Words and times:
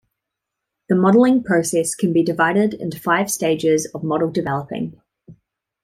The 0.89 0.95
modeling 0.95 1.43
process 1.43 1.93
can 1.93 2.11
be 2.11 2.23
divided 2.23 2.73
into 2.73 2.99
five 2.99 3.29
stages 3.29 3.85
of 3.93 4.03
model 4.03 4.31
developing. 4.31 4.99